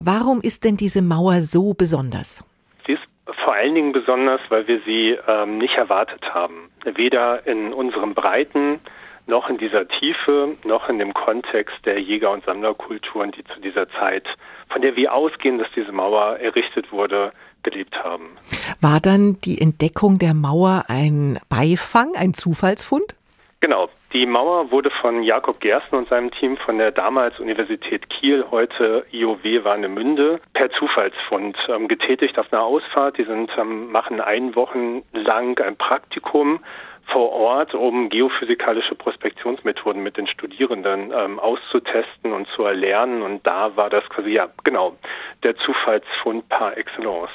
Warum 0.00 0.40
ist 0.40 0.62
denn 0.64 0.76
diese 0.76 1.02
Mauer 1.02 1.40
so 1.40 1.74
besonders? 1.74 2.44
Sie 2.86 2.92
ist 2.92 3.02
vor 3.44 3.54
allen 3.54 3.74
Dingen 3.74 3.92
besonders, 3.92 4.40
weil 4.48 4.68
wir 4.68 4.80
sie 4.86 5.18
ähm, 5.26 5.58
nicht 5.58 5.74
erwartet 5.74 6.22
haben. 6.32 6.70
Weder 6.84 7.44
in 7.48 7.72
unseren 7.72 8.14
Breiten 8.14 8.78
noch 9.26 9.50
in 9.50 9.58
dieser 9.58 9.88
Tiefe, 9.88 10.56
noch 10.64 10.88
in 10.88 11.00
dem 11.00 11.12
Kontext 11.14 11.74
der 11.84 12.00
Jäger- 12.00 12.30
und 12.30 12.44
Sammlerkulturen, 12.44 13.32
die 13.32 13.42
zu 13.42 13.60
dieser 13.60 13.88
Zeit, 13.90 14.24
von 14.68 14.82
der 14.82 14.94
wir 14.94 15.12
ausgehen, 15.12 15.58
dass 15.58 15.68
diese 15.74 15.90
Mauer 15.90 16.38
errichtet 16.38 16.92
wurde, 16.92 17.32
gelebt 17.64 17.96
haben. 17.96 18.38
War 18.80 19.00
dann 19.00 19.40
die 19.40 19.60
Entdeckung 19.60 20.18
der 20.18 20.32
Mauer 20.32 20.84
ein 20.86 21.40
Beifang, 21.50 22.14
ein 22.14 22.34
Zufallsfund? 22.34 23.16
Genau. 23.60 23.88
Die 24.14 24.24
Mauer 24.24 24.70
wurde 24.70 24.88
von 24.88 25.22
Jakob 25.22 25.60
Gersten 25.60 25.96
und 25.96 26.08
seinem 26.08 26.30
Team 26.30 26.56
von 26.56 26.78
der 26.78 26.92
damals 26.92 27.38
Universität 27.40 28.08
Kiel, 28.08 28.42
heute 28.50 29.04
IOW 29.12 29.64
Warnemünde, 29.64 30.40
per 30.54 30.70
Zufallsfund 30.70 31.58
ähm, 31.68 31.88
getätigt 31.88 32.38
auf 32.38 32.50
einer 32.50 32.62
Ausfahrt. 32.62 33.18
Die 33.18 33.24
sind, 33.24 33.50
ähm, 33.58 33.92
machen 33.92 34.22
ein 34.22 34.56
Wochen 34.56 35.02
lang 35.12 35.58
ein 35.60 35.76
Praktikum 35.76 36.60
vor 37.04 37.32
Ort, 37.32 37.74
um 37.74 38.08
geophysikalische 38.08 38.94
Prospektionsmethoden 38.94 40.02
mit 40.02 40.16
den 40.16 40.26
Studierenden 40.26 41.12
ähm, 41.14 41.38
auszutesten 41.38 42.32
und 42.32 42.48
zu 42.56 42.64
erlernen. 42.64 43.20
Und 43.20 43.46
da 43.46 43.76
war 43.76 43.90
das 43.90 44.08
quasi, 44.08 44.30
ja, 44.30 44.48
genau, 44.64 44.96
der 45.42 45.54
Zufallsfund 45.56 46.48
par 46.48 46.78
excellence. 46.78 47.30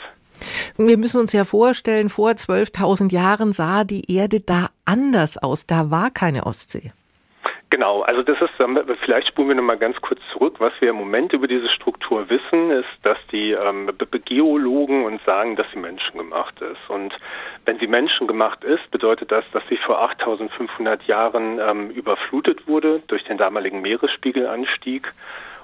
Wir 0.77 0.97
müssen 0.97 1.19
uns 1.19 1.33
ja 1.33 1.45
vorstellen, 1.45 2.09
vor 2.09 2.31
12.000 2.31 3.13
Jahren 3.13 3.53
sah 3.53 3.83
die 3.83 4.11
Erde 4.11 4.39
da 4.41 4.69
anders 4.85 5.37
aus. 5.37 5.67
Da 5.67 5.91
war 5.91 6.09
keine 6.09 6.47
Ostsee. 6.47 6.91
Genau, 7.73 8.01
also 8.01 8.21
das 8.21 8.39
ist, 8.39 8.51
vielleicht 9.03 9.27
spulen 9.29 9.47
wir 9.47 9.55
nochmal 9.55 9.77
ganz 9.77 9.99
kurz 9.99 10.19
zurück. 10.31 10.57
Was 10.59 10.73
wir 10.79 10.91
im 10.91 10.95
Moment 10.95 11.33
über 11.33 11.47
diese 11.47 11.69
Struktur 11.69 12.29
wissen, 12.29 12.69
ist, 12.69 12.87
dass 13.01 13.17
die 13.31 13.51
ähm, 13.51 13.89
Geologen 14.25 15.05
uns 15.05 15.23
sagen, 15.25 15.55
dass 15.55 15.65
sie 15.73 15.79
menschengemacht 15.79 16.61
ist. 16.61 16.87
Und 16.87 17.17
wenn 17.65 17.79
sie 17.79 17.87
menschengemacht 17.87 18.63
ist, 18.63 18.91
bedeutet 18.91 19.31
das, 19.31 19.43
dass 19.53 19.63
sie 19.69 19.77
vor 19.77 20.03
8500 20.03 21.03
Jahren 21.07 21.59
ähm, 21.59 21.89
überflutet 21.89 22.67
wurde 22.67 23.01
durch 23.07 23.23
den 23.23 23.39
damaligen 23.39 23.81
Meeresspiegelanstieg. 23.81 25.11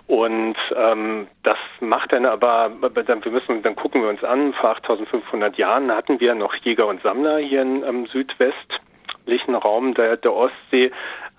Und 0.10 0.56
ähm, 0.76 1.28
das 1.44 1.60
macht 1.82 2.14
dann 2.14 2.26
aber, 2.26 2.72
wir 2.82 3.32
müssen, 3.32 3.62
dann 3.62 3.76
gucken 3.76 4.02
wir 4.02 4.10
uns 4.10 4.24
an, 4.24 4.54
vor 4.54 4.72
8500 4.72 5.56
Jahren 5.56 5.92
hatten 5.92 6.20
wir 6.20 6.34
noch 6.34 6.56
Jäger 6.56 6.88
und 6.88 7.00
Sammler 7.04 7.38
hier 7.38 7.62
im 7.62 7.84
ähm, 7.84 8.08
südwestlichen 8.08 9.54
Raum 9.54 9.94
der, 9.94 10.18
der 10.18 10.34
Ostsee. 10.34 10.92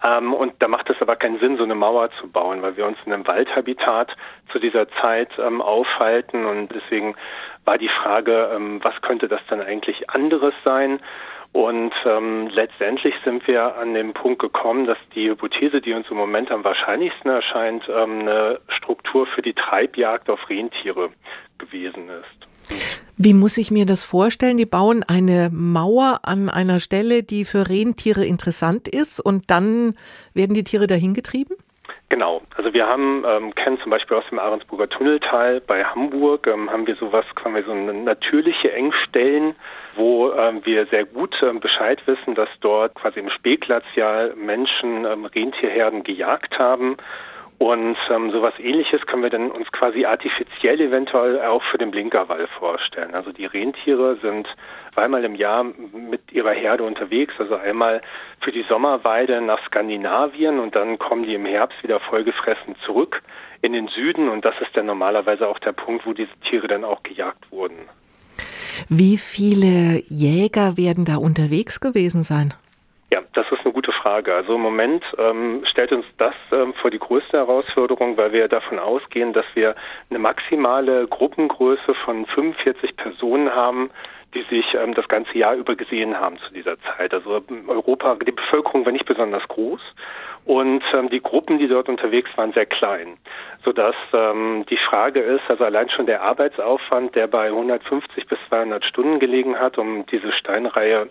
Ähm, 0.05 0.33
und 0.33 0.53
da 0.61 0.69
macht 0.69 0.89
es 0.89 1.03
aber 1.03 1.17
keinen 1.17 1.41
Sinn, 1.41 1.57
so 1.57 1.65
eine 1.65 1.75
Mauer 1.75 2.11
zu 2.21 2.29
bauen, 2.31 2.63
weil 2.63 2.77
wir 2.77 2.87
uns 2.87 2.97
in 3.05 3.13
einem 3.13 3.27
Waldhabitat 3.27 4.15
zu 4.53 4.61
dieser 4.61 4.89
Zeit 5.01 5.31
ähm, 5.41 5.61
aufhalten. 5.61 6.47
Und 6.47 6.73
deswegen 6.73 7.17
war 7.65 7.77
die 7.77 7.89
Frage, 7.89 8.53
ähm, 8.55 8.79
was 8.85 8.95
könnte 9.03 9.27
das 9.27 9.41
dann 9.49 9.61
eigentlich 9.61 10.11
anderes 10.11 10.55
sein? 10.63 11.01
Und 11.53 11.93
ähm, 12.07 12.49
letztendlich 12.49 13.15
sind 13.25 13.47
wir 13.49 13.77
an 13.77 13.95
dem 13.95 14.13
Punkt 14.13 14.41
gekommen, 14.41 14.87
dass 14.87 14.99
die 15.15 15.29
Hypothese, 15.31 15.81
die 15.81 15.93
uns 15.93 16.07
im 16.09 16.17
Moment 16.17 16.51
am 16.53 16.63
wahrscheinlichsten 16.63 17.29
erscheint, 17.29 17.83
ähm, 17.89 18.21
eine 18.21 18.61
Struktur 18.69 19.27
für 19.27 19.43
die 19.43 19.55
Treibjagd 19.55 20.31
auf 20.31 20.49
Rentiere 20.49 21.11
gewesen 21.59 22.09
ist. 22.09 22.51
Wie 23.17 23.35
muss 23.35 23.59
ich 23.59 23.73
mir 23.73 23.85
das 23.85 24.05
vorstellen? 24.05 24.59
Die 24.59 24.67
bauen 24.67 25.03
eine 25.03 25.51
Mauer 25.53 26.21
an 26.23 26.49
einer 26.49 26.79
Stelle, 26.79 27.25
die 27.25 27.45
für 27.45 27.69
Rentiere 27.69 28.25
interessant 28.25 28.87
ist 28.87 29.21
und 29.21 29.51
dann 29.51 29.95
werden 30.35 30.55
die 30.55 30.65
Tiere 30.65 30.87
dahin 30.87 31.15
getrieben? 31.15 31.57
Genau. 32.11 32.43
Also 32.57 32.75
wir 32.75 32.89
haben, 32.89 33.25
ähm, 33.25 33.55
kennen 33.55 33.79
zum 33.81 33.91
Beispiel 33.91 34.17
aus 34.17 34.25
dem 34.31 34.41
Ahrensburger 34.41 34.89
Tunneltal 34.89 35.61
bei 35.61 35.85
Hamburg, 35.85 36.49
ähm, 36.49 36.69
haben 36.69 36.87
wir 36.89 36.97
sowas, 36.97 37.25
quasi 37.37 37.63
so 37.65 37.71
eine 37.71 37.95
natürliche 37.95 38.73
Engstellen, 38.73 39.55
wo 39.95 40.33
ähm, 40.33 40.61
wir 40.65 40.87
sehr 40.87 41.05
gut 41.05 41.37
ähm, 41.41 41.61
Bescheid 41.61 42.03
wissen, 42.07 42.35
dass 42.35 42.49
dort 42.61 42.97
quasi 42.97 43.21
im 43.21 43.31
Spätglazial 43.31 44.35
Menschen 44.35 45.05
ähm, 45.05 45.25
Rentierherden 45.25 46.03
gejagt 46.03 46.59
haben. 46.59 46.97
Und 47.63 47.99
ähm, 48.09 48.31
sowas 48.31 48.55
ähnliches 48.59 49.03
können 49.07 49.23
wir 49.23 49.29
dann 49.29 49.51
uns 49.51 49.71
quasi 49.71 50.07
artifiziell 50.07 50.81
eventuell 50.81 51.43
auch 51.43 51.63
für 51.65 51.77
den 51.77 51.91
Blinkerwall 51.91 52.47
vorstellen. 52.59 53.15
Also 53.15 53.33
die 53.33 53.45
Rentiere 53.45 54.17
sind 54.23 54.49
zweimal 54.95 55.25
im 55.25 55.35
Jahr 55.35 55.65
mit 55.65 56.33
ihrer 56.33 56.53
Herde 56.53 56.85
unterwegs, 56.85 57.35
also 57.39 57.57
einmal 57.57 58.01
für 58.41 58.51
die 58.51 58.65
Sommerweide 58.67 59.43
nach 59.43 59.63
Skandinavien 59.67 60.59
und 60.59 60.75
dann 60.75 60.99
kommen 60.99 61.25
die 61.25 61.35
im 61.35 61.45
Herbst 61.45 61.83
wieder 61.83 62.01
vollgefressen 62.01 62.77
zurück 62.87 63.21
in 63.61 63.75
den 63.75 63.89
Süden 63.89 64.31
und 64.31 64.43
das 64.47 64.55
ist 64.63 64.75
dann 64.75 64.87
normalerweise 64.87 65.47
auch 65.47 65.59
der 65.59 65.73
Punkt, 65.73 66.07
wo 66.07 66.15
diese 66.15 66.33
Tiere 66.49 66.67
dann 66.67 66.83
auch 66.83 67.03
gejagt 67.03 67.53
wurden. 67.53 67.77
Wie 68.89 69.19
viele 69.19 70.03
Jäger 70.09 70.79
werden 70.79 71.05
da 71.05 71.17
unterwegs 71.17 71.79
gewesen 71.79 72.23
sein? 72.23 72.55
Ja, 73.13 73.21
das 73.35 73.45
ist 73.51 73.61
eine 73.65 73.73
gute 73.73 73.80
Frage. 74.03 74.35
Also 74.35 74.55
im 74.55 74.61
Moment 74.61 75.05
ähm, 75.19 75.63
stellt 75.65 75.93
uns 75.93 76.07
das 76.19 76.35
ähm, 76.53 76.75
vor 76.75 76.91
die 76.91 76.99
größte 76.99 77.37
Herausforderung, 77.37 78.17
weil 78.17 78.33
wir 78.33 78.49
davon 78.49 78.79
ausgehen, 78.79 79.33
dass 79.33 79.47
wir 79.55 79.75
eine 80.09 80.19
maximale 80.19 81.07
Gruppengröße 81.07 81.95
von 82.05 82.27
45 82.27 82.97
Personen 82.97 83.55
haben, 83.55 83.91
die 84.35 84.43
sich 84.43 84.75
ähm, 84.75 84.95
das 84.95 85.09
ganze 85.09 85.37
Jahr 85.37 85.55
über 85.55 85.75
gesehen 85.77 86.19
haben 86.19 86.39
zu 86.39 86.53
dieser 86.53 86.77
Zeit. 86.81 87.13
Also 87.13 87.43
Europa, 87.67 88.17
die 88.17 88.33
Bevölkerung 88.33 88.85
war 88.85 88.93
nicht 88.93 89.07
besonders 89.07 89.47
groß 89.49 89.81
und 90.45 90.83
ähm, 90.95 91.11
die 91.11 91.21
Gruppen, 91.21 91.59
die 91.59 91.69
dort 91.69 91.89
unterwegs 91.89 92.31
waren, 92.37 92.53
sehr 92.53 92.67
klein, 92.67 93.19
sodass 93.65 93.95
ähm, 94.13 94.65
die 94.71 94.79
Frage 94.79 95.21
ist, 95.21 95.43
also 95.49 95.65
allein 95.65 95.91
schon 95.91 96.07
der 96.07 96.23
Arbeitsaufwand, 96.23 97.15
der 97.15 97.27
bei 97.27 97.49
150 97.49 98.27
bis 98.27 98.39
200 98.49 98.85
Stunden 98.85 99.19
gelegen 99.19 99.59
hat, 99.59 99.79
um 99.79 100.07
diese 100.07 100.33
Steinreihe 100.33 101.09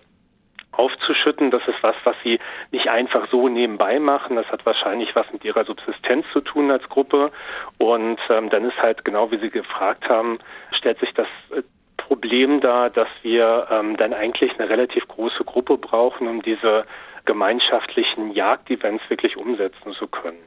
aufzuschütten. 0.79 1.51
Das 1.51 1.61
ist 1.67 1.81
was, 1.81 1.95
was 2.05 2.15
sie 2.23 2.39
nicht 2.71 2.87
einfach 2.89 3.27
so 3.29 3.49
nebenbei 3.49 3.99
machen. 3.99 4.37
Das 4.37 4.47
hat 4.47 4.65
wahrscheinlich 4.65 5.13
was 5.15 5.31
mit 5.33 5.43
ihrer 5.43 5.65
Subsistenz 5.65 6.25
zu 6.31 6.39
tun 6.39 6.71
als 6.71 6.87
Gruppe. 6.87 7.31
Und 7.77 8.19
ähm, 8.29 8.49
dann 8.49 8.63
ist 8.63 8.77
halt 8.81 9.03
genau 9.03 9.29
wie 9.31 9.39
Sie 9.39 9.49
gefragt 9.49 10.07
haben, 10.07 10.39
stellt 10.71 10.99
sich 10.99 11.13
das 11.13 11.27
äh, 11.51 11.61
Problem 11.97 12.61
da, 12.61 12.89
dass 12.89 13.09
wir 13.21 13.67
ähm, 13.69 13.97
dann 13.97 14.13
eigentlich 14.13 14.57
eine 14.57 14.69
relativ 14.69 15.07
große 15.07 15.43
Gruppe 15.43 15.77
brauchen, 15.77 16.27
um 16.27 16.41
diese 16.41 16.85
gemeinschaftlichen 17.25 18.31
Jagdevents 18.31 19.03
wirklich 19.09 19.37
umsetzen 19.37 19.93
zu 19.93 20.07
können. 20.07 20.39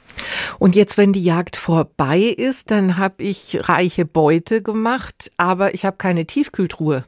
Und 0.59 0.75
jetzt, 0.75 0.99
wenn 0.99 1.13
die 1.13 1.23
Jagd 1.23 1.57
vorbei 1.57 2.35
ist, 2.37 2.71
dann 2.71 2.97
habe 2.97 3.23
ich 3.23 3.69
reiche 3.69 4.07
Beute 4.07 4.63
gemacht, 4.63 5.31
aber 5.37 5.75
ich 5.75 5.85
habe 5.85 5.99
keine 5.99 6.27
Tiefkühltruhe. 6.27 7.05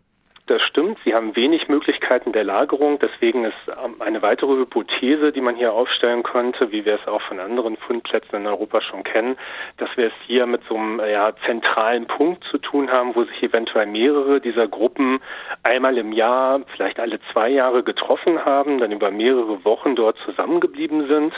Das 0.46 0.60
stimmt. 0.60 0.98
Sie 1.04 1.14
haben 1.14 1.34
wenig 1.36 1.68
Möglichkeiten 1.68 2.32
der 2.32 2.44
Lagerung. 2.44 2.98
Deswegen 2.98 3.44
ist 3.44 3.56
ähm, 3.82 3.94
eine 4.00 4.20
weitere 4.20 4.58
Hypothese, 4.58 5.32
die 5.32 5.40
man 5.40 5.56
hier 5.56 5.72
aufstellen 5.72 6.22
könnte, 6.22 6.70
wie 6.70 6.84
wir 6.84 6.96
es 6.96 7.08
auch 7.08 7.22
von 7.22 7.40
anderen 7.40 7.78
Fundplätzen 7.78 8.36
in 8.36 8.46
Europa 8.46 8.82
schon 8.82 9.04
kennen, 9.04 9.38
dass 9.78 9.88
wir 9.96 10.08
es 10.08 10.12
hier 10.26 10.44
mit 10.44 10.60
so 10.68 10.76
einem 10.76 11.00
ja, 11.00 11.32
zentralen 11.46 12.06
Punkt 12.06 12.44
zu 12.50 12.58
tun 12.58 12.92
haben, 12.92 13.14
wo 13.14 13.24
sich 13.24 13.42
eventuell 13.42 13.86
mehrere 13.86 14.42
dieser 14.42 14.68
Gruppen 14.68 15.20
einmal 15.62 15.96
im 15.96 16.12
Jahr, 16.12 16.60
vielleicht 16.74 17.00
alle 17.00 17.20
zwei 17.32 17.48
Jahre 17.48 17.82
getroffen 17.82 18.44
haben, 18.44 18.80
dann 18.80 18.92
über 18.92 19.10
mehrere 19.10 19.64
Wochen 19.64 19.96
dort 19.96 20.18
zusammengeblieben 20.26 21.08
sind 21.08 21.32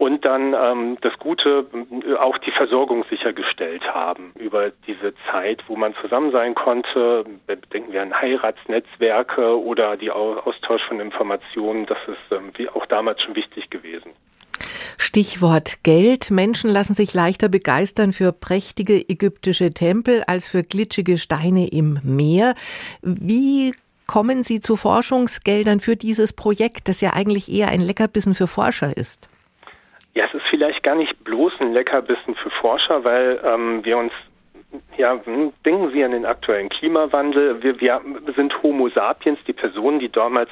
und 0.00 0.24
dann 0.24 0.54
ähm, 0.54 0.96
das 1.02 1.12
Gute, 1.18 1.66
äh, 2.08 2.14
auch 2.14 2.38
die 2.38 2.52
Versorgung 2.52 3.04
sichergestellt 3.10 3.82
haben 3.92 4.32
über 4.38 4.70
diese 4.86 5.12
Zeit, 5.30 5.62
wo 5.68 5.76
man 5.76 5.94
zusammen 6.00 6.32
sein 6.32 6.54
konnte. 6.54 7.26
Denken 7.70 7.92
wir 7.92 8.00
an 8.00 8.18
Heiratsnetzwerke 8.18 9.62
oder 9.62 9.98
die 9.98 10.10
Austausch 10.10 10.80
von 10.88 11.00
Informationen. 11.00 11.84
Das 11.84 11.98
ist 12.06 12.32
ähm, 12.32 12.50
auch 12.72 12.86
damals 12.86 13.20
schon 13.20 13.36
wichtig 13.36 13.68
gewesen. 13.68 14.12
Stichwort 14.96 15.84
Geld. 15.84 16.30
Menschen 16.30 16.70
lassen 16.70 16.94
sich 16.94 17.12
leichter 17.12 17.50
begeistern 17.50 18.14
für 18.14 18.32
prächtige 18.32 19.06
ägyptische 19.06 19.74
Tempel 19.74 20.22
als 20.26 20.48
für 20.48 20.62
glitschige 20.62 21.18
Steine 21.18 21.68
im 21.70 21.98
Meer. 22.02 22.54
Wie 23.02 23.74
kommen 24.06 24.44
Sie 24.44 24.60
zu 24.60 24.76
Forschungsgeldern 24.76 25.78
für 25.78 25.96
dieses 25.96 26.32
Projekt, 26.32 26.88
das 26.88 27.02
ja 27.02 27.12
eigentlich 27.12 27.52
eher 27.52 27.68
ein 27.68 27.82
Leckerbissen 27.82 28.34
für 28.34 28.46
Forscher 28.46 28.96
ist? 28.96 29.28
Ja, 30.20 30.26
es 30.26 30.34
ist 30.34 30.46
vielleicht 30.50 30.82
gar 30.82 30.96
nicht 30.96 31.24
bloß 31.24 31.54
ein 31.60 31.72
Leckerbissen 31.72 32.34
für 32.34 32.50
Forscher, 32.50 33.04
weil 33.04 33.40
ähm, 33.42 33.82
wir 33.86 33.96
uns 33.96 34.12
ja, 35.00 35.18
hm, 35.24 35.52
denken 35.64 35.90
Sie 35.92 36.04
an 36.04 36.12
den 36.12 36.26
aktuellen 36.26 36.68
Klimawandel. 36.68 37.62
Wir, 37.62 37.80
wir 37.80 38.00
sind 38.36 38.62
Homo 38.62 38.88
sapiens, 38.88 39.38
die 39.46 39.52
Personen, 39.52 39.98
die 39.98 40.10
damals 40.10 40.50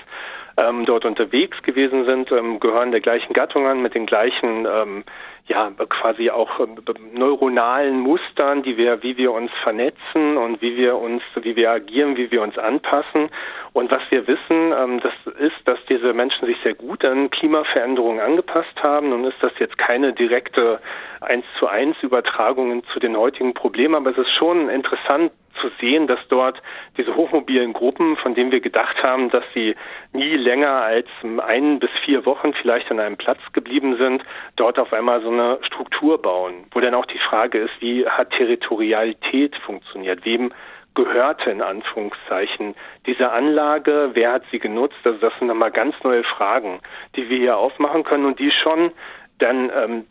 ähm, 0.56 0.86
dort 0.86 1.04
unterwegs 1.04 1.62
gewesen 1.62 2.04
sind, 2.04 2.32
ähm, 2.32 2.58
gehören 2.58 2.90
der 2.90 3.00
gleichen 3.00 3.32
Gattung 3.32 3.66
an, 3.66 3.80
mit 3.82 3.94
den 3.94 4.06
gleichen 4.06 4.66
ähm, 4.66 5.04
ja 5.46 5.70
quasi 5.88 6.30
auch 6.30 6.60
äh, 6.60 6.66
neuronalen 7.12 8.00
Mustern, 8.00 8.62
die 8.62 8.76
wir, 8.76 9.02
wie 9.02 9.16
wir 9.16 9.32
uns 9.32 9.50
vernetzen 9.62 10.36
und 10.36 10.60
wie 10.60 10.76
wir 10.76 10.96
uns, 10.96 11.22
wie 11.40 11.56
wir 11.56 11.70
agieren, 11.70 12.16
wie 12.16 12.30
wir 12.30 12.42
uns 12.42 12.58
anpassen. 12.58 13.30
Und 13.72 13.90
was 13.90 14.02
wir 14.10 14.26
wissen, 14.26 14.72
ähm, 14.72 15.00
das 15.00 15.14
ist, 15.38 15.56
dass 15.64 15.78
diese 15.88 16.12
Menschen 16.12 16.46
sich 16.46 16.58
sehr 16.62 16.74
gut 16.74 17.04
an 17.04 17.30
Klimaveränderungen 17.30 18.20
angepasst 18.20 18.82
haben. 18.82 19.10
Nun 19.10 19.24
ist 19.24 19.40
das 19.40 19.52
jetzt 19.58 19.78
keine 19.78 20.12
direkte 20.12 20.80
eins 21.20 21.44
zu 21.58 21.66
eins 21.66 21.96
Übertragung 22.02 22.82
zu 22.92 23.00
den 23.00 23.16
heutigen 23.16 23.54
Problemen, 23.54 23.94
aber 23.94 24.10
es 24.10 24.18
ist 24.18 24.30
schon 24.38 24.68
interessant 24.68 25.32
zu 25.60 25.70
sehen, 25.80 26.06
dass 26.06 26.20
dort 26.28 26.62
diese 26.96 27.14
hochmobilen 27.16 27.72
Gruppen, 27.72 28.16
von 28.16 28.34
denen 28.34 28.52
wir 28.52 28.60
gedacht 28.60 29.02
haben, 29.02 29.30
dass 29.30 29.44
sie 29.54 29.74
nie 30.12 30.36
länger 30.36 30.70
als 30.70 31.08
ein 31.22 31.78
bis 31.80 31.90
vier 32.04 32.24
Wochen 32.26 32.52
vielleicht 32.54 32.90
an 32.90 33.00
einem 33.00 33.16
Platz 33.16 33.40
geblieben 33.52 33.96
sind, 33.96 34.22
dort 34.56 34.78
auf 34.78 34.92
einmal 34.92 35.20
so 35.22 35.30
eine 35.30 35.58
Struktur 35.62 36.20
bauen, 36.20 36.66
wo 36.70 36.80
dann 36.80 36.94
auch 36.94 37.06
die 37.06 37.18
Frage 37.18 37.58
ist, 37.58 37.72
wie 37.80 38.06
hat 38.06 38.30
Territorialität 38.30 39.56
funktioniert? 39.56 40.24
Wem 40.24 40.52
gehörte 40.94 41.50
in 41.50 41.62
Anführungszeichen 41.62 42.74
diese 43.06 43.30
Anlage? 43.30 44.10
Wer 44.14 44.32
hat 44.32 44.42
sie 44.50 44.58
genutzt? 44.58 44.98
Also 45.04 45.18
das 45.18 45.32
sind 45.38 45.48
nochmal 45.48 45.70
ganz 45.70 45.94
neue 46.02 46.24
Fragen, 46.24 46.80
die 47.16 47.28
wir 47.28 47.38
hier 47.38 47.56
aufmachen 47.56 48.04
können 48.04 48.26
und 48.26 48.38
die 48.38 48.50
schon 48.50 48.92
dann 49.38 49.70
ähm, 49.74 50.06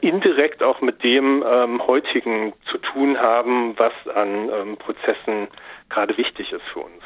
indirekt 0.00 0.62
auch 0.62 0.80
mit 0.80 1.02
dem 1.02 1.44
ähm, 1.46 1.86
heutigen 1.86 2.52
zu 2.70 2.78
tun 2.78 3.18
haben, 3.18 3.78
was 3.78 3.92
an 4.14 4.48
ähm, 4.48 4.76
Prozessen 4.76 5.48
gerade 5.88 6.16
wichtig 6.16 6.52
ist 6.52 6.64
für 6.72 6.80
uns. 6.80 7.02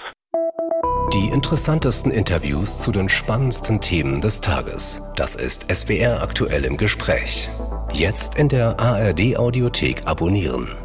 Die 1.13 1.33
interessantesten 1.33 2.11
Interviews 2.11 2.81
zu 2.81 2.91
den 2.91 3.09
spannendsten 3.09 3.81
Themen 3.81 4.21
des 4.21 4.41
Tages. 4.41 5.01
Das 5.17 5.37
ist 5.37 5.73
SWR 5.73 6.23
aktuell 6.23 6.65
im 6.65 6.77
Gespräch. 6.77 7.49
Jetzt 7.93 8.37
in 8.37 8.49
der 8.49 8.81
ARD 8.81 9.37
Audiothek 9.37 10.07
abonnieren. 10.07 10.84